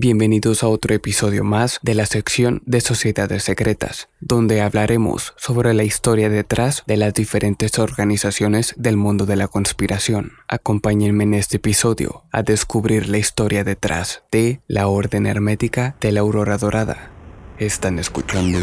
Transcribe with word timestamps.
Bienvenidos 0.00 0.62
a 0.62 0.68
otro 0.68 0.94
episodio 0.94 1.42
más 1.42 1.80
de 1.82 1.92
la 1.96 2.06
sección 2.06 2.62
de 2.66 2.80
Sociedades 2.80 3.42
Secretas, 3.42 4.08
donde 4.20 4.60
hablaremos 4.60 5.34
sobre 5.36 5.74
la 5.74 5.82
historia 5.82 6.28
detrás 6.28 6.84
de 6.86 6.96
las 6.96 7.12
diferentes 7.14 7.80
organizaciones 7.80 8.74
del 8.76 8.96
mundo 8.96 9.26
de 9.26 9.34
la 9.34 9.48
conspiración. 9.48 10.34
Acompáñenme 10.46 11.24
en 11.24 11.34
este 11.34 11.56
episodio 11.56 12.22
a 12.30 12.44
descubrir 12.44 13.08
la 13.08 13.18
historia 13.18 13.64
detrás 13.64 14.22
de 14.30 14.60
la 14.68 14.86
Orden 14.86 15.26
Hermética 15.26 15.96
de 16.00 16.12
la 16.12 16.20
Aurora 16.20 16.58
Dorada. 16.58 17.10
Están 17.58 17.98
escuchando 17.98 18.60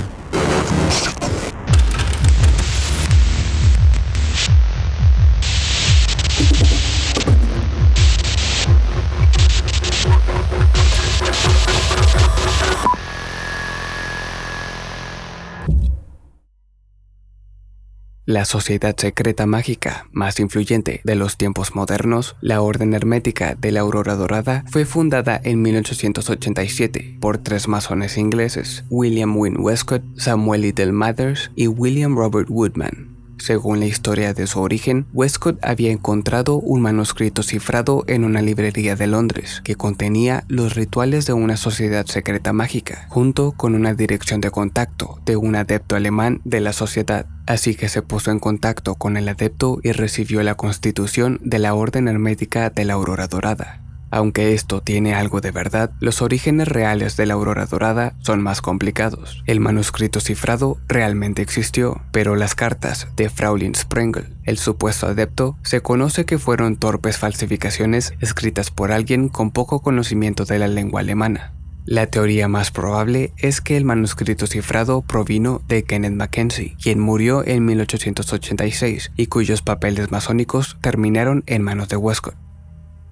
La 18.35 18.43
sociedad 18.43 18.93
secreta 18.97 19.45
mágica 19.45 20.09
más 20.11 20.41
influyente 20.41 20.99
de 21.05 21.15
los 21.15 21.37
tiempos 21.37 21.73
modernos, 21.73 22.35
la 22.41 22.59
Orden 22.61 22.93
Hermética 22.93 23.55
de 23.55 23.71
la 23.71 23.79
Aurora 23.79 24.15
Dorada, 24.15 24.65
fue 24.69 24.83
fundada 24.83 25.39
en 25.41 25.61
1887 25.61 27.19
por 27.21 27.37
tres 27.37 27.69
masones 27.69 28.17
ingleses, 28.17 28.83
William 28.89 29.37
Wynne 29.37 29.61
Westcott, 29.61 30.03
Samuel 30.17 30.63
Liddell 30.63 30.91
Mathers 30.91 31.49
y 31.55 31.67
William 31.67 32.17
Robert 32.17 32.49
Woodman. 32.49 33.14
Según 33.37 33.79
la 33.79 33.85
historia 33.85 34.33
de 34.33 34.47
su 34.47 34.59
origen, 34.59 35.05
Westcott 35.13 35.59
había 35.63 35.91
encontrado 35.91 36.55
un 36.55 36.81
manuscrito 36.81 37.43
cifrado 37.43 38.03
en 38.07 38.23
una 38.23 38.41
librería 38.41 38.95
de 38.95 39.07
Londres 39.07 39.61
que 39.63 39.75
contenía 39.75 40.43
los 40.47 40.75
rituales 40.75 41.25
de 41.25 41.33
una 41.33 41.57
sociedad 41.57 42.05
secreta 42.05 42.53
mágica, 42.53 43.07
junto 43.09 43.51
con 43.51 43.75
una 43.75 43.93
dirección 43.93 44.41
de 44.41 44.51
contacto 44.51 45.19
de 45.25 45.35
un 45.35 45.55
adepto 45.55 45.95
alemán 45.95 46.41
de 46.43 46.61
la 46.61 46.73
sociedad. 46.73 47.27
Así 47.45 47.75
que 47.75 47.89
se 47.89 48.01
puso 48.01 48.31
en 48.31 48.39
contacto 48.39 48.95
con 48.95 49.17
el 49.17 49.27
adepto 49.29 49.79
y 49.83 49.91
recibió 49.91 50.41
la 50.41 50.55
constitución 50.55 51.39
de 51.43 51.59
la 51.59 51.75
Orden 51.75 52.07
Hermética 52.07 52.69
de 52.69 52.85
la 52.85 52.93
Aurora 52.93 53.27
Dorada. 53.27 53.84
Aunque 54.15 54.53
esto 54.53 54.79
tiene 54.79 55.13
algo 55.13 55.41
de 55.41 55.51
verdad, 55.51 55.91
los 55.99 56.21
orígenes 56.21 56.69
reales 56.69 57.17
de 57.17 57.25
la 57.25 57.33
aurora 57.33 57.65
dorada 57.65 58.15
son 58.19 58.41
más 58.41 58.61
complicados. 58.61 59.43
El 59.45 59.59
manuscrito 59.59 60.21
cifrado 60.21 60.77
realmente 60.87 61.41
existió, 61.41 62.01
pero 62.13 62.37
las 62.37 62.55
cartas 62.55 63.09
de 63.17 63.29
Fraulein 63.29 63.75
Sprengel, 63.75 64.33
el 64.45 64.57
supuesto 64.57 65.07
adepto, 65.07 65.57
se 65.63 65.81
conoce 65.81 66.23
que 66.23 66.39
fueron 66.39 66.77
torpes 66.77 67.17
falsificaciones 67.17 68.13
escritas 68.21 68.71
por 68.71 68.93
alguien 68.93 69.27
con 69.27 69.51
poco 69.51 69.81
conocimiento 69.81 70.45
de 70.45 70.59
la 70.59 70.69
lengua 70.69 71.01
alemana. 71.01 71.51
La 71.83 72.07
teoría 72.07 72.47
más 72.47 72.71
probable 72.71 73.33
es 73.35 73.59
que 73.59 73.75
el 73.75 73.83
manuscrito 73.83 74.47
cifrado 74.47 75.01
provino 75.01 75.61
de 75.67 75.83
Kenneth 75.83 76.13
Mackenzie, 76.13 76.77
quien 76.81 77.01
murió 77.01 77.45
en 77.45 77.65
1886 77.65 79.11
y 79.17 79.27
cuyos 79.27 79.61
papeles 79.61 80.09
masónicos 80.09 80.77
terminaron 80.79 81.43
en 81.47 81.63
manos 81.63 81.89
de 81.89 81.97
Westcott. 81.97 82.44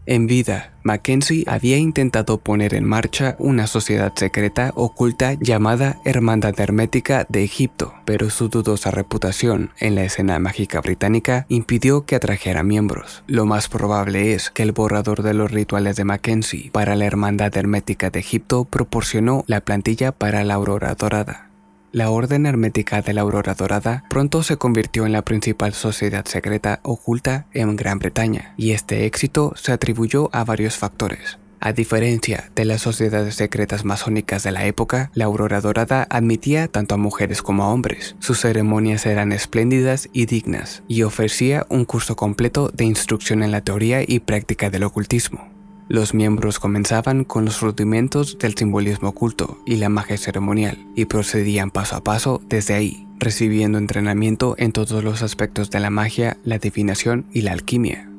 En 0.05 0.27
vida, 0.27 0.73
Mackenzie 0.83 1.45
había 1.47 1.77
intentado 1.77 2.37
poner 2.37 2.73
en 2.73 2.83
marcha 2.83 3.37
una 3.39 3.67
sociedad 3.67 4.11
secreta 4.13 4.73
oculta 4.75 5.35
llamada 5.39 6.01
Hermandad 6.03 6.59
Hermética 6.59 7.25
de 7.29 7.45
Egipto, 7.45 7.93
pero 8.03 8.29
su 8.29 8.49
dudosa 8.49 8.91
reputación 8.91 9.71
en 9.79 9.95
la 9.95 10.03
escena 10.03 10.39
mágica 10.39 10.81
británica 10.81 11.45
impidió 11.47 12.05
que 12.05 12.17
atrajera 12.17 12.63
miembros. 12.63 13.23
Lo 13.27 13.45
más 13.45 13.69
probable 13.69 14.33
es 14.33 14.49
que 14.49 14.63
el 14.63 14.73
borrador 14.73 15.23
de 15.23 15.33
los 15.33 15.51
rituales 15.51 15.95
de 15.95 16.03
Mackenzie 16.03 16.69
para 16.73 16.97
la 16.97 17.05
Hermandad 17.05 17.55
Hermética 17.55 18.09
de 18.09 18.19
Egipto 18.19 18.65
proporcionó 18.65 19.45
la 19.47 19.61
plantilla 19.61 20.11
para 20.11 20.43
la 20.43 20.55
Aurora 20.55 20.95
Dorada. 20.95 21.52
La 21.93 22.09
Orden 22.09 22.47
Hermética 22.47 23.03
de 23.03 23.13
la 23.13 23.21
Aurora 23.21 23.53
Dorada 23.53 24.03
pronto 24.09 24.41
se 24.41 24.57
convirtió 24.57 25.05
en 25.05 25.11
la 25.11 25.21
principal 25.21 25.75
sociedad 25.75 26.25
secreta 26.25 26.79
oculta 26.81 27.45
en 27.53 27.75
Gran 27.75 27.99
Bretaña, 27.99 28.55
y 28.57 28.71
este 28.71 29.05
éxito 29.05 29.53
se 29.55 29.73
atribuyó 29.73 30.31
a 30.33 30.43
varios 30.43 30.75
factores. 30.75 31.37
A 31.59 31.71
diferencia 31.71 32.49
de 32.55 32.65
las 32.65 32.81
sociedades 32.81 33.35
secretas 33.35 33.85
masónicas 33.85 34.41
de 34.41 34.51
la 34.51 34.65
época, 34.65 35.11
la 35.13 35.25
Aurora 35.25 35.61
Dorada 35.61 36.07
admitía 36.09 36.67
tanto 36.67 36.95
a 36.95 36.97
mujeres 36.97 37.43
como 37.43 37.63
a 37.63 37.67
hombres. 37.67 38.15
Sus 38.17 38.41
ceremonias 38.41 39.05
eran 39.05 39.31
espléndidas 39.31 40.09
y 40.13 40.25
dignas, 40.25 40.81
y 40.87 41.03
ofrecía 41.03 41.67
un 41.69 41.85
curso 41.85 42.15
completo 42.15 42.71
de 42.73 42.85
instrucción 42.85 43.43
en 43.43 43.51
la 43.51 43.61
teoría 43.61 44.01
y 44.01 44.19
práctica 44.21 44.71
del 44.71 44.85
ocultismo. 44.85 45.52
Los 45.89 46.13
miembros 46.13 46.59
comenzaban 46.59 47.25
con 47.25 47.45
los 47.45 47.61
rudimentos 47.61 48.37
del 48.39 48.55
simbolismo 48.55 49.09
oculto 49.09 49.59
y 49.65 49.75
la 49.75 49.89
magia 49.89 50.17
ceremonial 50.17 50.77
y 50.95 51.05
procedían 51.05 51.71
paso 51.71 51.97
a 51.97 52.03
paso 52.03 52.41
desde 52.47 52.73
ahí, 52.73 53.07
recibiendo 53.19 53.77
entrenamiento 53.77 54.55
en 54.57 54.71
todos 54.71 55.03
los 55.03 55.21
aspectos 55.21 55.69
de 55.71 55.81
la 55.81 55.89
magia, 55.89 56.37
la 56.45 56.57
divinación 56.57 57.25
y 57.33 57.41
la 57.41 57.51
alquimia. 57.51 58.09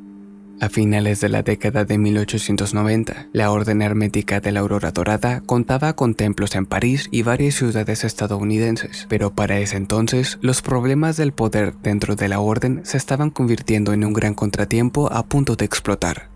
A 0.61 0.69
finales 0.69 1.21
de 1.21 1.29
la 1.29 1.43
década 1.43 1.85
de 1.85 1.99
1890, 1.99 3.29
la 3.33 3.51
Orden 3.51 3.83
Hermética 3.83 4.41
de 4.41 4.53
la 4.53 4.61
Aurora 4.61 4.93
Dorada 4.93 5.41
contaba 5.41 5.95
con 5.95 6.15
templos 6.15 6.55
en 6.55 6.65
París 6.65 7.09
y 7.11 7.23
varias 7.23 7.57
ciudades 7.57 8.05
estadounidenses, 8.05 9.07
pero 9.09 9.35
para 9.35 9.59
ese 9.59 9.77
entonces 9.77 10.39
los 10.43 10.63
problemas 10.63 11.17
del 11.17 11.33
poder 11.33 11.75
dentro 11.83 12.15
de 12.15 12.29
la 12.29 12.41
Orden 12.41 12.83
se 12.85 12.99
estaban 12.99 13.31
convirtiendo 13.31 13.93
en 13.93 14.05
un 14.05 14.13
gran 14.13 14.35
contratiempo 14.35 15.13
a 15.13 15.27
punto 15.27 15.57
de 15.57 15.65
explotar. 15.65 16.34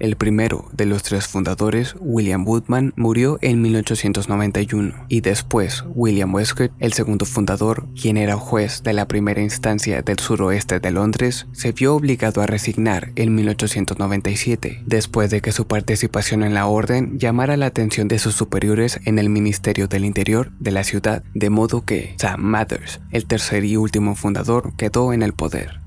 El 0.00 0.16
primero 0.16 0.68
de 0.72 0.86
los 0.86 1.02
tres 1.02 1.26
fundadores, 1.28 1.94
William 2.00 2.44
Woodman, 2.44 2.92
murió 2.96 3.38
en 3.42 3.62
1891 3.62 5.06
y 5.08 5.20
después 5.20 5.84
William 5.94 6.34
Westcott, 6.34 6.72
el 6.80 6.92
segundo 6.92 7.24
fundador, 7.26 7.86
quien 7.94 8.16
era 8.16 8.36
juez 8.36 8.82
de 8.82 8.92
la 8.92 9.06
primera 9.06 9.40
instancia 9.40 10.02
del 10.02 10.18
suroeste 10.18 10.80
de 10.80 10.90
Londres, 10.90 11.46
se 11.52 11.72
vio 11.72 11.94
obligado 11.94 12.42
a 12.42 12.46
resignar 12.46 13.12
en 13.14 13.34
1897 13.34 14.82
después 14.84 15.30
de 15.30 15.40
que 15.40 15.52
su 15.52 15.66
participación 15.66 16.42
en 16.42 16.54
la 16.54 16.66
orden 16.66 17.18
llamara 17.18 17.56
la 17.56 17.66
atención 17.66 18.08
de 18.08 18.18
sus 18.18 18.34
superiores 18.34 19.00
en 19.04 19.18
el 19.18 19.28
Ministerio 19.28 19.86
del 19.86 20.04
Interior 20.04 20.50
de 20.58 20.72
la 20.72 20.84
ciudad, 20.84 21.22
de 21.34 21.50
modo 21.50 21.84
que 21.84 22.14
Sam 22.18 22.40
Mathers, 22.40 23.00
el 23.12 23.26
tercer 23.26 23.64
y 23.64 23.76
último 23.76 24.16
fundador, 24.16 24.74
quedó 24.76 25.12
en 25.12 25.22
el 25.22 25.34
poder. 25.34 25.83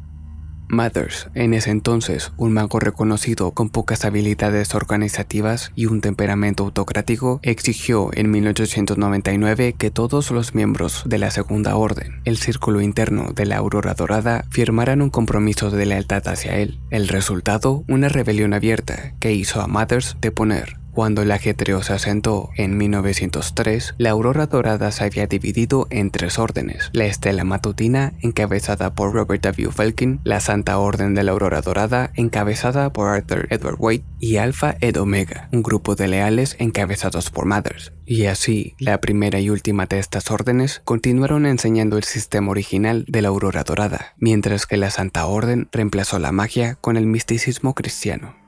Mathers, 0.68 1.30
en 1.34 1.54
ese 1.54 1.72
entonces 1.72 2.32
un 2.38 2.54
mago 2.54 2.80
reconocido 2.80 3.52
con 3.52 3.70
pocas 3.70 4.06
habilidades 4.06 4.76
organizativas 4.76 5.72
y 5.76 5.86
un 5.86 6.02
temperamento 6.02 6.64
autocrático, 6.64 7.40
exigió 7.44 8.10
en 8.14 8.32
1899 8.32 9.74
que 9.78 9.92
todos 9.92 10.32
los 10.32 10.56
miembros 10.56 11.04
de 11.06 11.18
la 11.18 11.32
Segunda 11.32 11.76
Orden, 11.76 12.22
el 12.26 12.38
círculo 12.38 12.82
interno 12.82 13.32
de 13.34 13.46
la 13.46 13.58
Aurora 13.58 13.94
Dorada, 13.94 14.46
firmaran 14.50 15.02
un 15.02 15.10
compromiso 15.10 15.72
de 15.72 15.86
lealtad 15.86 16.28
hacia 16.28 16.58
él. 16.58 16.80
El 16.90 17.08
resultado, 17.08 17.84
una 17.88 18.10
rebelión 18.10 18.54
abierta 18.54 19.14
que 19.20 19.34
hizo 19.34 19.62
a 19.62 19.68
Mathers 19.68 20.18
deponer. 20.22 20.78
Cuando 20.98 21.22
el 21.22 21.32
ajetreo 21.32 21.84
se 21.84 21.94
asentó 21.94 22.50
en 22.56 22.76
1903, 22.76 23.94
la 24.00 24.10
aurora 24.10 24.48
dorada 24.48 24.92
se 24.92 25.04
había 25.04 25.28
dividido 25.28 25.86
en 25.92 26.10
tres 26.10 26.40
órdenes. 26.40 26.90
La 26.92 27.06
estela 27.06 27.44
matutina, 27.44 28.14
encabezada 28.22 28.96
por 28.96 29.14
Robert 29.14 29.44
W. 29.44 29.72
Falcon, 29.72 30.22
la 30.24 30.40
Santa 30.40 30.80
Orden 30.80 31.14
de 31.14 31.22
la 31.22 31.34
Aurora 31.34 31.62
Dorada, 31.62 32.10
encabezada 32.16 32.92
por 32.94 33.10
Arthur 33.10 33.46
Edward 33.52 33.76
White, 33.78 34.06
y 34.20 34.38
Alpha 34.38 34.76
Ed 34.82 35.00
Omega, 35.00 35.50
un 35.52 35.62
grupo 35.62 35.94
de 35.94 36.08
leales 36.08 36.56
encabezados 36.58 37.30
por 37.30 37.46
Mothers. 37.46 37.94
Y 38.08 38.26
así, 38.26 38.74
la 38.80 39.00
primera 39.00 39.40
y 39.40 39.52
última 39.52 39.86
de 39.86 40.00
estas 40.00 40.32
órdenes 40.32 40.82
continuaron 40.84 41.46
enseñando 41.46 41.98
el 41.98 42.06
sistema 42.06 42.50
original 42.50 43.06
de 43.08 43.22
la 43.22 43.28
Aurora 43.28 43.64
Dorada, 43.64 44.16
mientras 44.18 44.66
que 44.66 44.78
la 44.78 44.90
Santa 44.90 45.28
Orden 45.28 45.70
reemplazó 45.72 46.18
la 46.18 46.32
magia 46.32 46.74
con 46.82 46.98
el 46.98 47.06
misticismo 47.06 47.76
cristiano. 47.76 48.47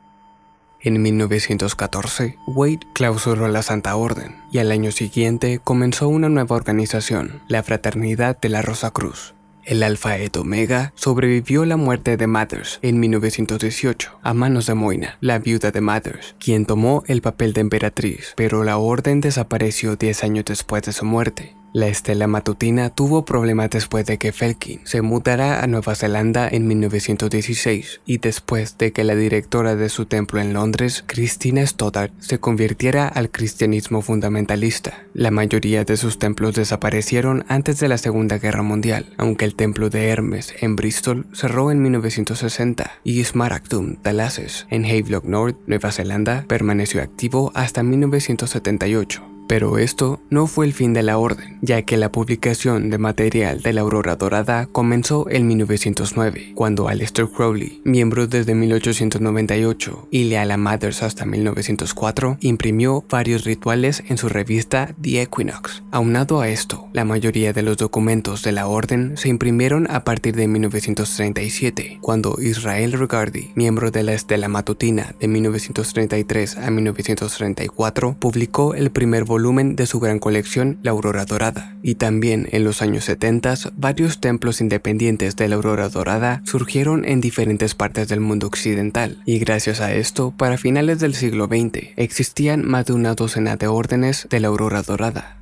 En 0.82 1.02
1914, 1.02 2.38
Wade 2.48 2.80
clausuró 2.94 3.50
la 3.50 3.64
Santa 3.64 3.98
Orden 3.98 4.38
y 4.50 4.60
al 4.60 4.72
año 4.72 4.92
siguiente 4.92 5.60
comenzó 5.62 6.08
una 6.08 6.30
nueva 6.30 6.56
organización, 6.56 7.42
la 7.50 7.64
Fraternidad 7.64 8.40
de 8.40 8.48
la 8.48 8.62
Rosa 8.62 8.92
Cruz. 8.92 9.34
El 9.66 9.84
Alpha 9.84 10.18
et 10.18 10.36
Omega 10.38 10.94
sobrevivió 10.96 11.66
la 11.66 11.76
muerte 11.76 12.16
de 12.16 12.28
Mathers 12.28 12.80
en 12.82 13.00
1918 13.00 14.20
a 14.24 14.34
manos 14.34 14.68
de 14.68 14.74
Moina, 14.74 15.18
la 15.20 15.38
viuda 15.38 15.72
de 15.72 15.82
Mathers, 15.82 16.36
quien 16.40 16.66
tomó 16.66 17.04
el 17.08 17.22
papel 17.22 17.52
de 17.52 17.62
emperatriz, 17.62 18.34
pero 18.38 18.64
la 18.64 18.78
orden 18.78 19.20
desapareció 19.20 19.98
10 19.98 20.24
años 20.24 20.46
después 20.46 20.84
de 20.84 20.94
su 20.94 21.04
muerte. 21.04 21.59
La 21.72 21.88
estela 21.88 22.26
matutina 22.26 22.90
tuvo 22.90 23.26
problemas 23.26 23.70
después 23.70 24.04
de 24.08 24.18
que 24.18 24.32
Felkin 24.32 24.82
se 24.86 25.04
mudara 25.04 25.62
a 25.62 25.68
Nueva 25.68 25.94
Zelanda 25.94 26.48
en 26.50 26.68
1916 26.68 28.02
y 28.08 28.18
después 28.18 28.80
de 28.80 28.92
que 28.92 29.04
la 29.04 29.14
directora 29.14 29.76
de 29.76 29.90
su 29.90 30.08
templo 30.08 30.42
en 30.42 30.54
Londres, 30.54 31.04
Christina 31.06 31.66
Stoddart, 31.66 32.12
se 32.20 32.40
convirtiera 32.40 33.08
al 33.08 33.30
cristianismo 33.30 34.02
fundamentalista. 34.02 35.04
La 35.14 35.30
mayoría 35.30 35.84
de 35.84 35.96
sus 35.96 36.18
templos 36.18 36.56
desaparecieron 36.56 37.46
antes 37.48 37.80
de 37.80 37.88
la 37.88 38.00
Segunda 38.00 38.40
Guerra 38.40 38.64
Mundial, 38.64 39.14
aunque 39.18 39.46
el 39.46 39.54
templo 39.54 39.92
de 39.92 40.08
Hermes 40.08 40.56
en 40.62 40.76
Bristol 40.76 41.28
cerró 41.34 41.70
en 41.70 41.84
1960 41.84 42.92
y 43.04 43.24
Smaragdum 43.24 43.98
Thalasses 43.98 44.66
en 44.72 44.86
Havelock 44.86 45.26
North, 45.26 45.58
Nueva 45.68 45.92
Zelanda, 45.92 46.46
permaneció 46.48 47.04
activo 47.04 47.52
hasta 47.54 47.84
1978. 47.84 49.39
Pero 49.50 49.80
esto 49.80 50.20
no 50.30 50.46
fue 50.46 50.68
el 50.68 50.74
fin 50.74 50.94
de 50.94 51.02
la 51.02 51.18
orden, 51.18 51.58
ya 51.64 51.82
que 51.82 51.98
la 51.98 52.12
publicación 52.12 52.92
de 52.92 53.00
material 53.00 53.64
de 53.64 53.74
la 53.74 53.82
aurora 53.82 54.16
dorada 54.16 54.68
comenzó 54.68 55.28
en 55.28 55.48
1909, 55.48 56.52
cuando 56.54 56.88
Aleister 56.88 57.28
Crowley, 57.28 57.82
miembro 57.84 58.28
desde 58.28 58.54
1898 58.54 60.08
y 60.12 60.26
leal 60.26 60.52
a 60.52 60.58
Mathers 60.58 61.02
hasta 61.02 61.26
1904, 61.26 62.38
imprimió 62.42 63.04
varios 63.10 63.44
rituales 63.44 64.04
en 64.08 64.20
su 64.20 64.30
revista 64.30 64.94
The 65.02 65.24
Equinox. 65.24 65.82
Aunado 65.90 66.42
a 66.42 66.50
esto, 66.50 66.88
la 66.94 67.04
mayoría 67.04 67.52
de 67.52 67.64
los 67.64 67.78
documentos 67.78 68.44
de 68.44 68.52
la 68.52 68.68
orden 68.68 69.18
se 69.18 69.30
imprimieron 69.30 69.90
a 69.90 70.04
partir 70.04 70.36
de 70.36 70.48
1937, 70.48 71.98
cuando 72.02 72.38
Israel 72.40 72.92
Regardi, 72.92 73.50
miembro 73.56 73.90
de 73.90 74.04
la 74.04 74.14
Estela 74.14 74.48
Matutina 74.48 75.16
de 75.20 75.28
1933 75.28 76.56
a 76.56 76.70
1934, 76.70 78.16
publicó 78.20 78.76
el 78.76 78.92
primer 78.92 79.24
volumen 79.24 79.39
volumen 79.40 79.78
de 79.78 79.86
su 79.86 80.02
gran 80.02 80.20
colección 80.20 80.80
La 80.84 80.92
Aurora 80.92 81.24
Dorada. 81.24 81.74
Y 81.82 81.96
también 81.96 82.50
en 82.52 82.66
los 82.66 82.82
años 82.82 83.06
70 83.06 83.56
varios 83.78 84.20
templos 84.20 84.60
independientes 84.60 85.38
de 85.38 85.48
la 85.48 85.56
Aurora 85.56 85.88
Dorada 85.88 86.42
surgieron 86.44 87.06
en 87.06 87.22
diferentes 87.22 87.74
partes 87.74 88.10
del 88.10 88.20
mundo 88.20 88.48
occidental. 88.48 89.22
Y 89.26 89.40
gracias 89.40 89.80
a 89.80 89.94
esto, 89.94 90.34
para 90.36 90.58
finales 90.58 91.00
del 91.00 91.16
siglo 91.16 91.46
XX, 91.46 91.94
existían 91.96 92.68
más 92.68 92.88
de 92.88 92.94
una 92.94 93.16
docena 93.16 93.56
de 93.56 93.68
órdenes 93.68 94.28
de 94.30 94.42
la 94.42 94.50
Aurora 94.50 94.82
Dorada. 94.82 95.39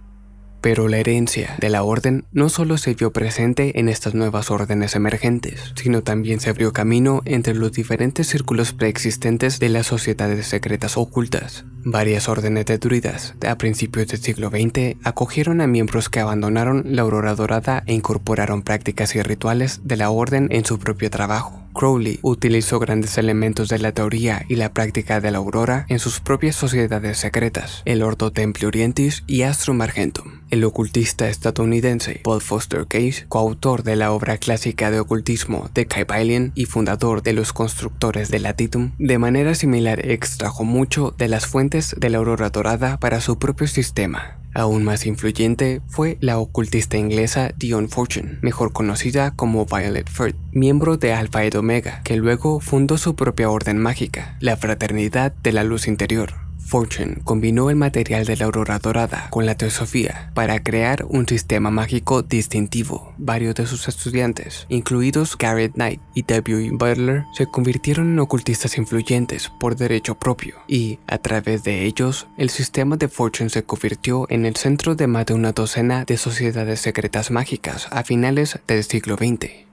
Pero 0.61 0.87
la 0.87 0.97
herencia 0.97 1.55
de 1.59 1.69
la 1.69 1.83
orden 1.83 2.25
no 2.31 2.49
solo 2.49 2.77
se 2.77 2.93
vio 2.93 3.11
presente 3.11 3.79
en 3.79 3.89
estas 3.89 4.13
nuevas 4.13 4.51
órdenes 4.51 4.95
emergentes, 4.95 5.73
sino 5.75 6.01
también 6.03 6.39
se 6.39 6.49
abrió 6.49 6.73
camino 6.73 7.21
entre 7.25 7.53
los 7.53 7.71
diferentes 7.71 8.27
círculos 8.27 8.73
preexistentes 8.73 9.59
de 9.59 9.69
las 9.69 9.87
sociedades 9.87 10.47
secretas 10.47 10.97
ocultas. 10.97 11.65
Varias 11.83 12.27
órdenes 12.27 12.65
de 12.65 12.77
druidas 12.77 13.35
a 13.47 13.57
principios 13.57 14.07
del 14.07 14.21
siglo 14.21 14.49
XX 14.49 14.97
acogieron 15.03 15.61
a 15.61 15.67
miembros 15.67 16.09
que 16.09 16.19
abandonaron 16.19 16.83
la 16.85 17.03
aurora 17.03 17.35
dorada 17.35 17.83
e 17.85 17.93
incorporaron 17.93 18.61
prácticas 18.61 19.15
y 19.15 19.21
rituales 19.21 19.81
de 19.83 19.97
la 19.97 20.09
orden 20.09 20.47
en 20.51 20.65
su 20.65 20.79
propio 20.79 21.09
trabajo. 21.09 21.66
Crowley 21.77 22.19
utilizó 22.23 22.79
grandes 22.79 23.17
elementos 23.17 23.69
de 23.69 23.77
la 23.77 23.91
teoría 23.91 24.43
y 24.49 24.55
la 24.55 24.73
práctica 24.73 25.21
de 25.21 25.31
la 25.31 25.37
aurora 25.37 25.85
en 25.89 25.99
sus 25.99 26.19
propias 26.19 26.55
sociedades 26.55 27.19
secretas, 27.19 27.83
el 27.85 28.01
Ordo 28.01 28.31
Templi 28.31 28.65
Orientis 28.65 29.23
y 29.27 29.43
Astrum 29.43 29.81
Argentum. 29.81 30.41
El 30.49 30.63
ocultista 30.63 31.29
estadounidense 31.29 32.21
Paul 32.23 32.41
Foster 32.41 32.87
Case, 32.87 33.25
coautor 33.27 33.83
de 33.83 33.95
la 33.95 34.11
obra 34.11 34.37
clásica 34.37 34.89
de 34.91 34.99
ocultismo 34.99 35.69
de 35.73 35.85
Kybalion 35.85 36.51
y 36.55 36.65
fundador 36.65 37.21
de 37.21 37.33
los 37.33 37.53
constructores 37.53 38.31
de 38.31 38.39
Latitum, 38.39 38.93
de 38.97 39.17
manera 39.19 39.53
similar 39.55 40.05
extrajo 40.09 40.63
mucho 40.63 41.13
de 41.17 41.27
las 41.27 41.45
fuentes 41.45 41.95
de 41.99 42.09
la 42.09 42.17
aurora 42.17 42.49
dorada 42.49 42.97
para 42.99 43.21
su 43.21 43.37
propio 43.37 43.67
sistema. 43.67 44.36
Aún 44.53 44.83
más 44.83 45.05
influyente 45.05 45.81
fue 45.87 46.17
la 46.19 46.39
ocultista 46.39 46.97
inglesa 46.97 47.51
Dion 47.57 47.89
Fortune, 47.89 48.39
mejor 48.41 48.73
conocida 48.73 49.31
como 49.31 49.65
Violet 49.65 50.09
Firth, 50.09 50.37
miembro 50.51 50.97
de 50.97 51.13
Alpha 51.13 51.45
y 51.45 51.49
Omega, 51.55 52.01
que 52.03 52.17
luego 52.17 52.59
fundó 52.59 52.97
su 52.97 53.15
propia 53.15 53.49
orden 53.49 53.77
mágica, 53.77 54.37
la 54.39 54.57
Fraternidad 54.57 55.31
de 55.43 55.51
la 55.51 55.63
Luz 55.63 55.87
Interior. 55.87 56.46
Fortune 56.67 57.21
combinó 57.23 57.69
el 57.69 57.77
material 57.77 58.25
de 58.25 58.35
la 58.35 58.43
aurora 58.43 58.77
dorada 58.77 59.29
con 59.29 59.45
la 59.45 59.55
teosofía 59.55 60.31
para 60.33 60.61
crear 60.61 61.05
un 61.07 61.25
sistema 61.25 61.71
mágico 61.71 62.23
distintivo. 62.23 63.13
Varios 63.17 63.55
de 63.55 63.65
sus 63.65 63.87
estudiantes, 63.87 64.65
incluidos 64.67 65.37
Garrett 65.37 65.75
Knight 65.75 66.01
y 66.13 66.23
W. 66.23 66.71
Butler, 66.73 67.23
se 67.33 67.45
convirtieron 67.45 68.11
en 68.11 68.19
ocultistas 68.19 68.77
influyentes 68.77 69.49
por 69.61 69.77
derecho 69.77 70.15
propio 70.15 70.55
y, 70.67 70.99
a 71.07 71.19
través 71.19 71.63
de 71.63 71.85
ellos, 71.85 72.27
el 72.37 72.49
sistema 72.49 72.97
de 72.97 73.07
Fortune 73.07 73.49
se 73.49 73.63
convirtió 73.63 74.27
en 74.29 74.45
el 74.45 74.57
centro 74.57 74.95
de 74.95 75.07
más 75.07 75.25
de 75.25 75.35
una 75.35 75.53
docena 75.53 76.03
de 76.03 76.17
sociedades 76.17 76.81
secretas 76.81 77.31
mágicas 77.31 77.87
a 77.91 78.03
finales 78.03 78.59
del 78.67 78.83
siglo 78.83 79.15
XX. 79.15 79.66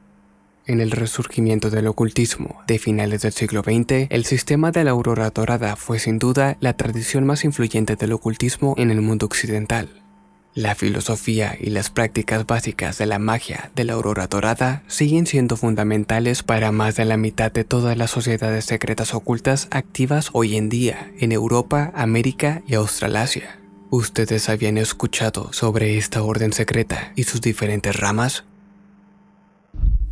En 0.67 0.81
el 0.81 0.93
resurgimiento 0.93 1.69
del 1.69 1.87
ocultismo 1.87 2.63
de 2.67 2.79
finales 2.79 3.21
del 3.21 3.33
siglo 3.33 3.63
XX, 3.63 4.07
el 4.09 4.25
sistema 4.25 4.71
de 4.71 4.85
la 4.85 4.93
aurora 4.93 5.29
dorada 5.29 5.77
fue 5.77 5.99
sin 5.99 6.19
duda 6.19 6.57
la 6.61 6.75
tradición 6.75 7.27
más 7.27 7.45
influyente 7.45 7.97
del 7.97 8.15
ocultismo 8.15 8.75
en 8.79 8.91
el 8.91 9.03
mundo 9.03 9.27
occidental. 9.27 10.03
La 10.55 10.75
filosofía 10.75 11.59
y 11.61 11.69
las 11.69 11.91
prácticas 11.91 12.47
básicas 12.47 12.97
de 12.97 13.05
la 13.05 13.19
magia 13.19 13.73
de 13.75 13.85
la 13.85 13.93
aurora 13.93 14.27
dorada 14.27 14.85
siguen 14.87 15.27
siendo 15.27 15.59
fundamentales 15.59 16.43
para 16.43 16.73
más 16.73 16.97
de 16.97 17.05
la 17.05 17.19
mitad 17.19 17.53
de 17.53 17.65
todas 17.65 17.99
las 17.99 18.13
sociedades 18.13 18.65
secretas 18.65 19.13
ocultas 19.13 19.69
activas 19.71 20.31
hoy 20.33 20.57
en 20.57 20.71
día 20.71 21.13
en 21.19 21.33
Europa, 21.33 21.93
América 21.95 22.63
y 22.67 22.75
Australasia. 22.75 23.61
¿Ustedes 23.91 24.49
habían 24.49 24.79
escuchado 24.79 25.53
sobre 25.53 25.99
esta 25.99 26.23
orden 26.23 26.55
secreta 26.55 27.13
y 27.17 27.25
sus 27.25 27.43
diferentes 27.43 27.95
ramas? 27.97 28.45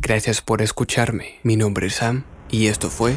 Gracias 0.03 0.41
por 0.41 0.61
escucharme. 0.61 1.39
Mi 1.43 1.55
nombre 1.55 1.87
es 1.87 1.95
Sam 1.95 2.25
y 2.51 2.67
esto 2.67 2.89
fue 2.89 3.15